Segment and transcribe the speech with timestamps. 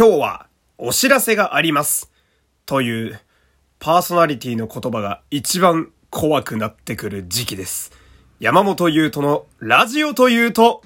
[0.00, 0.46] 今日は
[0.78, 2.10] お知らせがあります。
[2.64, 3.20] という
[3.78, 7.92] パーソナリティの言葉が一番怖くなってくる時期です。
[8.38, 10.80] 山本優斗のラジオというと、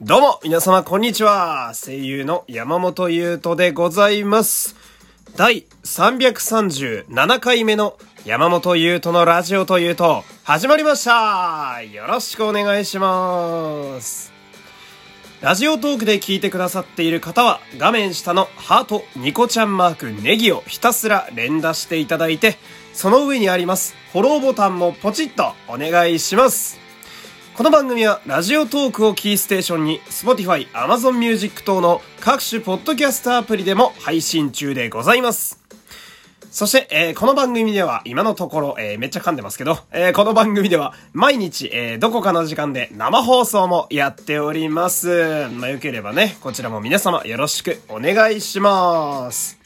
[0.00, 1.74] どうも、皆様、こんにちは。
[1.74, 4.74] 声優の山本優斗でございます。
[5.36, 14.32] 第337回目の山本優斗のラジオというと、始まりましたよろしくお願いします。
[15.40, 22.58] ラジオトークで聞いてくださっている方は、画面下のハート、ニコちゃんマーク、ネギをひたすら連打していただいて、
[22.92, 26.89] その上にあります、フォローボタンもポチッとお願いします。
[27.60, 35.62] この番組はラジオトークをキーステーションに Spotify、Amazon Music 等の各種ポッドキャストアプリでも配信中でございます。
[36.50, 45.50] そして、えー、この番組では今のところ、えー、めっちゃ噛んでますけど、えー、この番組では毎日、えどこかの時間で生放送もやっております。
[45.50, 49.59] まあ、よければね、こちらも皆様よろしくお願いします。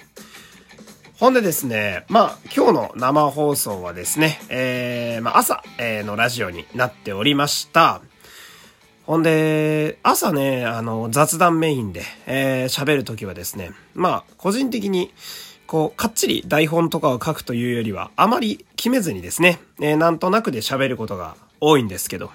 [1.25, 8.03] ほんでですね、まあ、今日の生放送はですね、えー、まあ、朝、えー、のラジオになっておりました。
[9.07, 15.15] ほんで、朝ね、あの、雑談メインで、えー、喋るときはですね、まあ、個人的に、
[15.67, 22.33] こう、かっちり台本とかを書くというよりは、あまり決めずにですね、えー、なんとなくで喋ることが多いんですけど、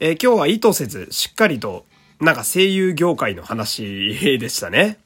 [0.00, 1.84] えー、今日は意図せず、しっかりと、
[2.20, 4.98] なんか声優業界の話でしたね。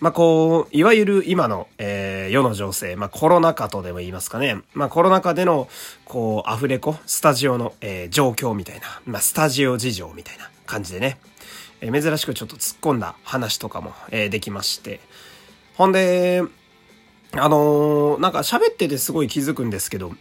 [0.00, 4.58] まあ、こう、いわゆる今の、えー、世の情勢、まあ、コロナ禍とでも言いますかね。
[4.74, 5.68] まあ、コロナ禍での、
[6.04, 11.18] こう、アフレコ、スタジオの、えー、状況みたいな、まあ、スタジオ事情みたいな感じでね、
[11.80, 15.00] えー、珍しくちょっと突っ込んだ話とかも、えー、できまして。
[15.76, 16.42] ほんで、
[17.32, 20.12] あのー、なんか喋っててすごい気づくんですけど、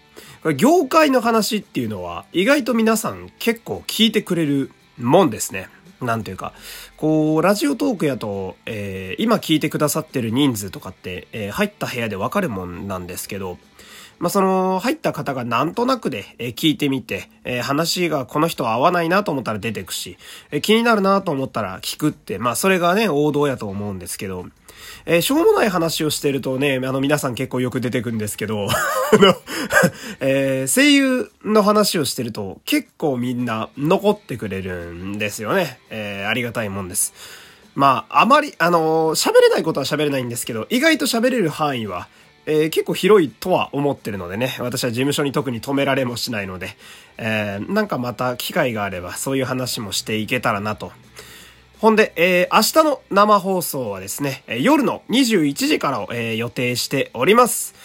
[0.55, 5.69] 業界の話っていうのは意外と皆さん結構聞いてくれるもんですね。
[6.01, 6.53] なんというか、
[6.95, 13.57] こう、ラジオトークやと、えー、今聞いてくださってる人数とかって、えー、入った部屋でわかるもんなんですけど、
[14.19, 20.17] まあ、その、入った方がなんとなくで、えー、聞いてみて、えー、話がこの人は合わないなと思ったら出てくし、
[20.51, 24.45] えー、気になるなと思ったら聞くって、まあ、それがね、王道やと思うんですけど、
[25.05, 29.35] えー、しょうもない話をしてるとね、あの、皆さん結構よく出てくんですけど、 あの、
[30.19, 35.79] えー、声優の話をしてると結構みんな残ってくれるんですよね。
[35.89, 37.13] えー、ありがたいもんです。
[37.75, 42.07] まあ、あまり、あの喋れないことは喋れないんですけど、意外と喋れる範囲は、
[42.47, 46.75] えー、結構広いとは思ってるのでね、私は事務所に特に止められもしないので、
[47.17, 50.91] えー、なんかまた機会があればそういう話もしていけたらなと
[51.79, 57.75] ほんで、えー、明日の生放送はですね、夜の21時からを、えー、予定しております。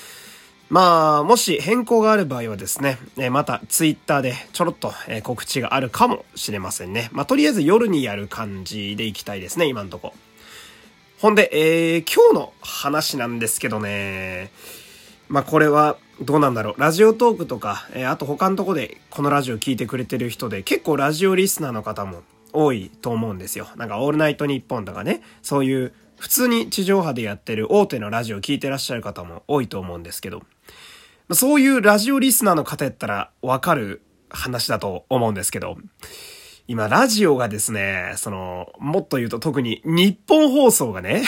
[0.70, 7.10] まあ、もし変更がある場合はですね、えー、またツイッターでちょろっと、えー、告知があるかもしれませんね。
[7.12, 10.14] まあ、とりあえず夜にやる感じでいきたいですね、今んとこ。
[11.20, 14.50] ほんで、えー、今日の話なんですけどね、
[15.28, 16.80] まあ、これは、どうなんだろう。
[16.80, 23.68] ラジオトークとか、えー、あと他のとこでこのラジオ聞いてくれてる人で、結構ラジオリスナーの方も多いと思うんですよ。
[23.76, 30.42] なんかオールナイトニッポンとかね、そういう普通に地上波でやってる大手のラジオ聞いてらっしゃる方も多いと思うんですけど、
[31.32, 35.76] そういうラジオリスナーの方やったらわかる話だと思うんですけど、
[36.68, 41.24] 今ラジオがですね、その、もっと言うと特に日本放送がね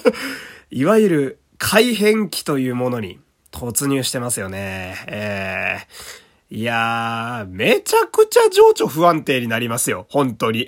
[0.70, 3.18] いわゆる改変期というものに
[3.50, 4.96] 突入してますよね。
[5.06, 10.06] えーいやー、めちゃくちゃ情緒不安定になりますよ。
[10.08, 10.66] 本当に。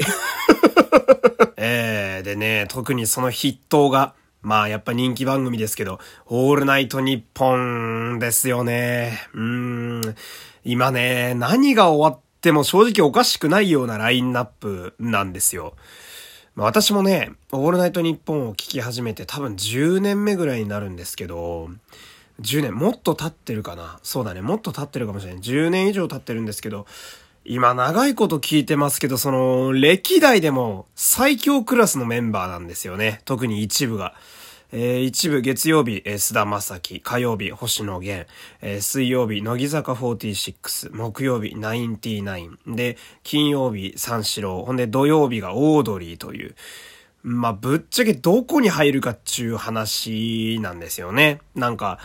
[1.57, 9.27] えー、でね、特にその筆頭が、まあやっぱ人気番組ですけど、オールナイトニッポンですよね。
[9.33, 10.17] うーん。
[10.65, 15.77] 今ね、何が終わっても正直おかしくないようなラインナップなんですよ。
[16.55, 21.71] まあ、私もね、オールナイトニッポンを聞き始めて多分10年目ぐらいになるんですけど、
[22.41, 23.99] 10年、もっと経ってるかな。
[24.03, 25.43] そうだね、もっと経ってるかもしれない。
[25.43, 26.87] 10年以上経ってるんですけど、
[27.45, 33.23] 今長いこと聞いてますけど、その、歴代でも最強クラスのメンバーなんですよね。
[33.25, 34.15] 特に一部が。
[34.73, 38.29] えー、一部月曜日、えー、須田正樹、火曜日、星野源、
[38.61, 46.55] えー、水曜日、乃木坂46、木曜日、ナインティナイン、で、金曜日、三四郎、ほんで土曜日がオードリーという、
[47.23, 51.41] まあ、ぶっちゃけどこに入るかっちゅう話なんですよね。
[51.55, 51.99] なんか、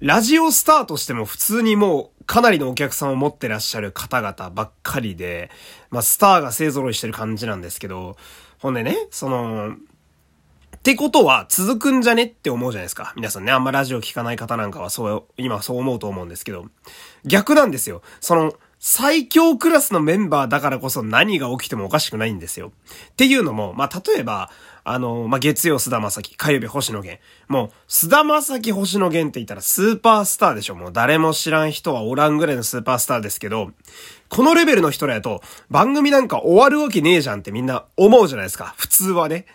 [0.00, 5.50] ラジオスターとしても普通にもうかなりのお客さんを持ってらっしゃる方々ばっかりで、
[5.90, 8.16] まあスターが勢揃いしてる感じなんですけど、
[8.60, 13.12] ほんでね、その、ってことは続くんじゃねって思うじゃないですか。
[13.16, 16.66] 皆さんね、あんまラジオ聞かない方なんかはそう、今そう思うと思うんですけど、
[17.24, 18.02] 逆なんですよ。
[18.20, 22.70] その、最強クラスのメンバーだからこそ何が起きてもおかしくないんですよ。
[23.10, 24.50] っていうのも、まあ、例えば、
[24.90, 27.22] あの、まあ、月曜菅田正樹、火曜日星野源。
[27.48, 30.74] もう、菅田正樹星野源って言ったらスーパースターでしょ。
[30.74, 33.72] もう誰も知らん人はおらんぐらいのスーパースターですけど、
[34.28, 38.74] このレベルの人らやと、番組なんか終わるわけねえじゃんってみんな思うじゃないですか。
[38.76, 39.46] 普通はね。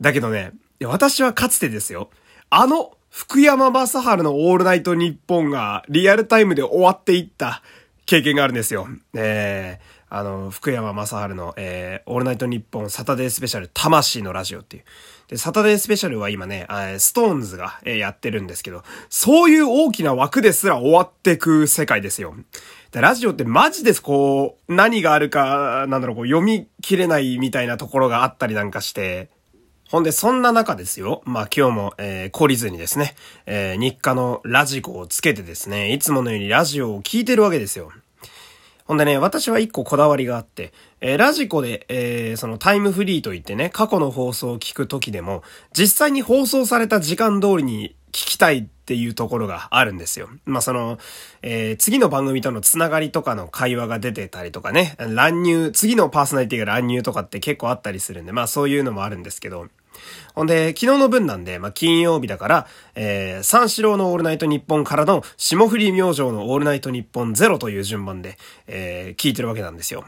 [0.00, 2.10] だけどね、私はかつてですよ。
[2.50, 7.62] あの、福山雅治のオールナイトニッポンがリアルタイムで終わっていった
[8.06, 8.88] 経験があるんですよ。
[9.14, 14.84] えー、あの、福山雅治の、えー、オールナイトニッポンサタデースペシャル魂のラジオっていう。
[15.26, 22.36] で、サタデースペシャルは今ね、 SixTONES が、えー、やってるんですけど、そういう大きな枠ですら終わってく世界ですよ。
[22.92, 29.30] で、ラジオってマジです、こう、何があるか、なんだろう、こう、読み切れないみたいなところがあったりなんかして、
[29.90, 31.22] ほんで、そんな中ですよ。
[31.24, 37.90] まあ今日も、えー、懲りずにですね、えー、日課のラジコをつけてですね、いつものようにラジオを聴いてるわけですよ。
[38.84, 45.42] ほんでね、私は一個こだわりがあって、えー、ラジコで、えー、そのタイムフリーと言ってね、過去の放送を聞くときでも、
[45.72, 50.28] 実際に放送された時間通りに聞きたいっていうところがあるんですよ。
[50.44, 50.98] まあ、その、
[51.40, 59.68] えー、次の番組とのつながりとかの会話が出てたりとかね、乱入、次のパーソナリティが乱入とかって結構あったりするんで、まあそういうのもあるんですけど、
[60.34, 68.36] ほんで、昨日の分なんで、まあ、金曜日だから、えー、三四郎のオールナイトニッポンからの、霜降り明星のオールナイトニッポンゼロという順番で、
[68.66, 70.04] えー、聞いてるわけなんですよ。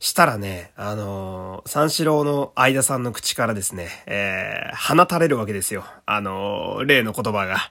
[0.00, 5.84] したらね、あのー、三四郎の相田さんの口からですね、えー、放たれるわけですよ。
[6.04, 7.70] あのー、例の言葉が。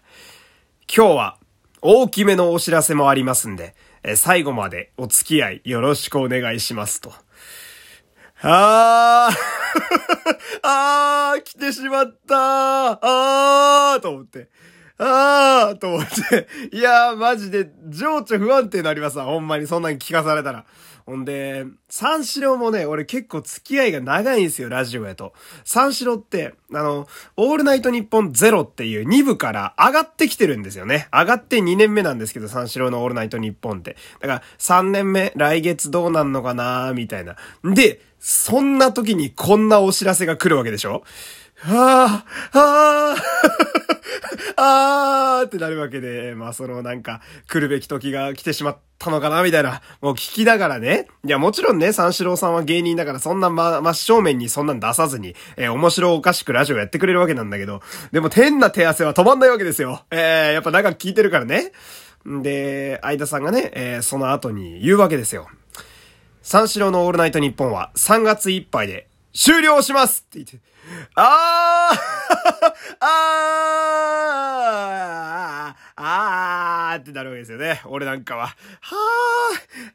[0.95, 1.37] 今日は、
[1.81, 7.13] 大きめのお知らせもありますんで、え、最後までお付き合いよろしくお願いしますと。
[8.43, 9.35] あー
[10.63, 12.37] あー来てしまったー
[13.01, 14.49] あーと思って。
[14.97, 16.47] あーと思って。
[16.71, 19.25] いやー、マジで、情緒不安定になりますわ。
[19.25, 20.65] ほんまに、そんなに聞かされたら。
[21.05, 25.33] ほんで、三四郎もね、俺結構付き合いが長いんですよ、ラジオやと。
[25.65, 31.07] 三四郎って、あの、オールナイトニッポンゼロっていう2部から上がってきてるんですよね。
[31.11, 33.97] 上がって2年目なんですけど、三四郎のオールナイトニッポンって。
[34.21, 37.35] だから、3年目、来月どうなんのかなみたいな。
[37.63, 41.03] で、そんな時にこんなお知らせが来るわけでしょ？
[41.65, 51.07] はぁ、はぁ、あーってなるわけで、まあそのなんか来るべき時が来てしまったのかなみたいな、もう聞きながらね。
[51.25, 57.81] いやもちろんね、三四郎さんは芸人だからそんなま、真正面にそんなん出さずに、えー、面白おかしくラジオやってくれるわけなんだけど、
[58.11, 60.03] でも変な手汗は止まんないわけですよ。
[60.11, 61.71] えー、やっぱ長く聞いてるからね。
[62.27, 65.47] んで、相田さんがね、えー、その後に言うわけですよ。
[66.41, 70.59] 三四郎のオールナイトニッポンは3月いっぱいで終了しますって言って、
[71.15, 71.52] あー
[72.99, 77.81] あーあーってなるわけですよね。
[77.85, 78.47] 俺なんかは。
[78.47, 78.55] はー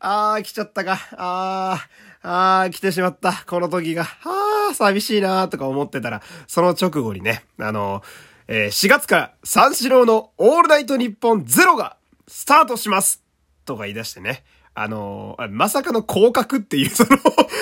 [0.00, 0.98] あー来ちゃったか。
[1.16, 3.44] あーあー来てしまった。
[3.46, 4.04] この時が。
[4.04, 8.02] はー寂しいなーとか思ってたら、その直後にね、あの、
[8.46, 11.96] えー、4月から三四郎のオールナイトニッポンゼロが
[12.26, 13.22] スタートします
[13.64, 14.44] とか言い出してね。
[14.80, 17.10] あのー、まさかの降格っていう、その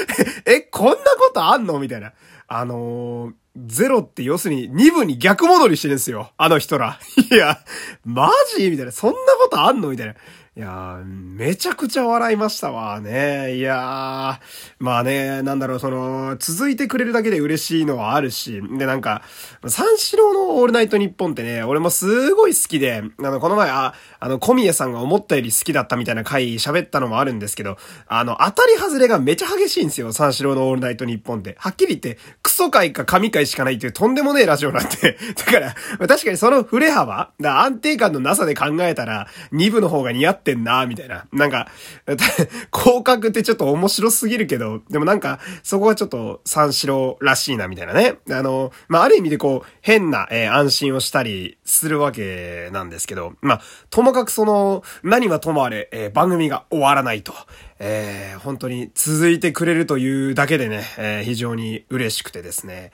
[0.44, 2.12] え、こんなことあんのみたいな。
[2.46, 3.32] あのー、
[3.66, 6.32] ゼロって要するに2部に逆戻りしてるんですよ。
[6.36, 6.98] あの人ら。
[7.30, 7.58] いや、
[8.04, 8.70] マジ？
[8.70, 8.92] みたいな。
[8.92, 9.88] そんなことあんの？
[9.88, 10.14] みたいな。
[10.58, 13.56] いやー、めちゃくちゃ笑いましたわね。
[13.56, 14.40] いやー、
[14.78, 19.20] まあね、なんだろう、その、続いてくれるだけで嬉しいのはあるし、で、なんか、
[19.66, 31.56] 三四郎のオールナイトニッポンってね、俺もすごい好きで、あの、この前、あ、あの、小宮さんが思ったより好きだったみたいな回喋ったのもあるんですけど、あの、当たり外れがめちゃ激しいんですよ、三四郎のオールナイトニッポンって。
[31.58, 35.18] はっきり言って、クソ回か神回しかないっていうとんでもねえラジオなんて。
[35.36, 35.74] だから、
[36.08, 41.26] 確かにその振れ幅、だ安定感のなさで考えたら、2部の方が似合ってってんなみたいな。
[41.32, 41.68] なんか、
[42.72, 48.18] 広角ってちょっと面白すぎるけど、でもなんか、そこはちょっと三四郎らしいな、みたいなね。
[48.30, 53.60] あの、まあ、ある意味でこう、変な、えー、安心をしたりするわけなんですけど、まあ、
[53.90, 57.34] ともかくその、何はともあれ、えー、番組が終わらないと。
[57.78, 62.92] えー、本当に続いてくれるというだけでね、えー、非常に嬉しくてですね。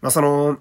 [0.00, 0.58] まあ、その、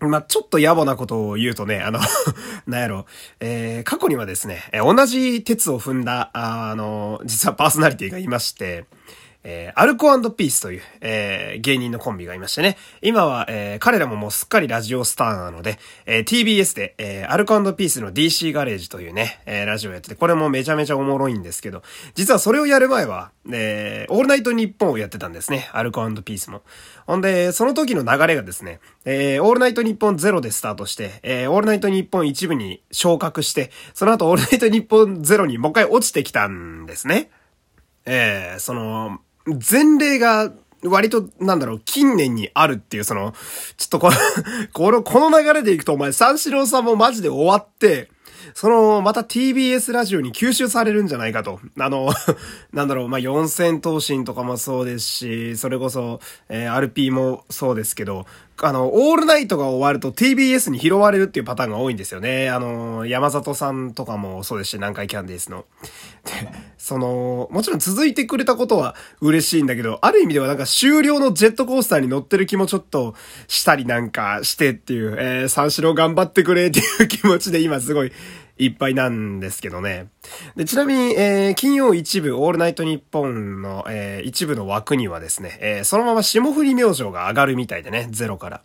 [0.00, 1.98] まあ、ちょっと野暮なことを言うとね、あの
[2.66, 3.06] なんやろ、
[3.40, 8.84] えー、過去にはですね、同じ鉄を踏んだ、あの、実はパーソナリティがいまして、
[9.50, 12.76] えー、アルコピースという、えー、芸人のコンビがいましてね。
[13.00, 21.82] 今は、えー、彼らももうすっかりラジオスターなので、えー、TBS で、えー、アルコピースの DC ガレージというね、えー、ラジオやってて、これもめちゃめちゃおもろいんですけど、
[22.14, 25.70] 実はそれをやる前は、えー、オールナイトニッポンをやってたんですね。
[25.72, 26.60] アルコピースも。
[27.06, 37.30] ほんで、その時の流れがですね、えー、オールナイトニッポンゼロでスタートして、えー、オールナイトニッポン一部に昇格して、その後オールナイトニッポンゼロにもう一回落ちてきたんですね。
[38.04, 39.20] えー、その、
[39.70, 40.52] 前例が
[40.84, 43.34] 割と、なんだろう、近年にあるっていう、その、
[43.76, 44.16] ちょっとこの
[44.72, 48.10] この、この流れでいくとお前、三四郎さんもマジで終わって、
[48.54, 51.60] その、また TBS ラジオに吸収されるんじゃないかと。
[51.78, 52.10] あの、
[52.72, 58.26] なんだろう、まあ、四千頭身とかもそうですし、それこそ、え、RP もそうですけど、
[58.60, 62.50] あの、オールナイトが終わると TBS に拾われるっていうパターンが多いんですよね。
[62.50, 65.64] あの、山里さんとかもそうですし、南海キャンディースの。
[66.24, 66.32] で、
[66.76, 73.14] その、もちろん続いてくれたことは嬉しいんだけど、ある意味ではなんか終了のジェットコースターに乗ってる気もちょっと
[73.46, 78.12] したりなんかしてっていう、えー、三四郎頑張ってくれっていう気持ちで今すごい
[78.58, 80.08] いっぱいなんですけどね。
[80.56, 88.60] で、ちなみに、えー、金曜一部、オールナイトニッポンの、えー、一部の枠にはですね、えー、そのまま霜降り明星が上がるみたいでね、ゼロから。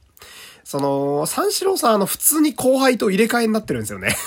[0.64, 4.16] その、三四郎さん、あの、普通に後輩と入れ替えになってるんですよね。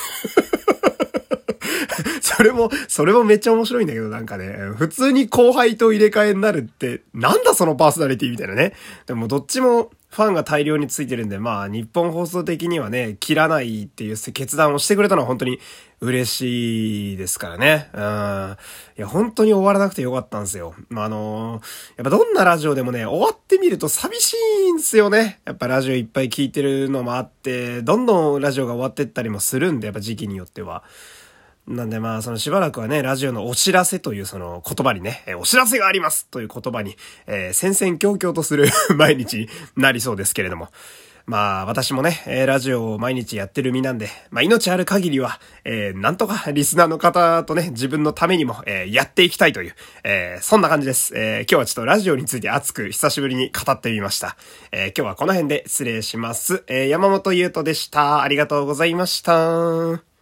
[2.21, 8.75] それも、それもめっちゃ面白いんだけど、なんかね、普通に後輩と入れ替えになるって、なんだそのパーソナリティみたいなね。
[9.07, 15.61] でもどっちもファンが大量についてるんで、まあ、日本放送的にはね、切らないっていう決断をしてくれたのは本当に
[16.01, 17.91] 嬉しいですからね。
[17.93, 18.57] うん。
[18.97, 20.75] いや、本当に終わらなくてよかったんですよ。
[20.89, 21.63] まあ、あのー、
[21.99, 24.35] やっぱどんなラジオでもね、終わってみると寂し
[24.69, 25.41] いんですよね。
[25.45, 30.83] やっぱラジオいっぱい聞いてるのもあって、どんどんラジオが終わってったりもするんで、やっぱ時期によっては。
[31.67, 36.97] なんでまあ、そのしばらくはね、ラジオのお知らせというその言葉にね、えお知らせがありますという言葉に、
[37.27, 40.69] えー、戦々恐々とする 毎日になりそうですけれども。
[41.27, 51.15] まあ、私もね、えラジオを毎日やってる身なんで、まあ、命ある限りは、えー、なんとかリスナーの方とね、自分のためにも、えー、やっていきたいという、えー、そんな感じです。
[51.17, 54.37] え今日はちょっとラジオについて熱く久しぶりに語ってみました。
[54.71, 56.63] え今日はこの辺で失礼します。
[56.69, 58.23] え山本優斗でした。
[58.23, 60.16] ありがとうございました。